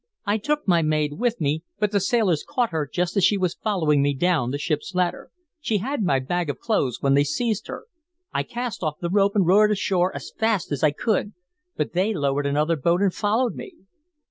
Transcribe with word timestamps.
I 0.25 0.39
took 0.39 0.67
my 0.67 0.81
maid 0.81 1.19
with 1.19 1.39
me, 1.39 1.61
but 1.77 1.91
the 1.91 1.99
sailors 1.99 2.43
caught 2.43 2.71
her 2.71 2.89
just 2.91 3.15
as 3.15 3.23
she 3.23 3.37
was 3.37 3.53
following 3.53 4.01
me 4.01 4.15
down 4.15 4.49
the 4.49 4.57
ship's 4.57 4.95
ladder. 4.95 5.29
She 5.59 5.77
had 5.77 6.01
my 6.01 6.17
bag 6.17 6.49
of 6.49 6.57
clothes 6.57 7.01
when 7.03 7.13
they 7.13 7.23
seized 7.23 7.67
her. 7.67 7.85
I 8.33 8.41
cast 8.41 8.81
off 8.81 8.97
the 8.99 9.11
rope 9.11 9.35
and 9.35 9.45
rowed 9.45 9.69
ashore 9.69 10.11
as 10.15 10.31
fast 10.35 10.71
as 10.71 10.83
I 10.83 10.89
could, 10.89 11.33
but 11.77 11.93
they 11.93 12.15
lowered 12.15 12.47
another 12.47 12.75
boat 12.77 13.03
and 13.03 13.13
followed 13.13 13.53
me." 13.53 13.73